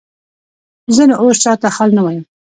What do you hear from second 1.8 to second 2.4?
نه وایم.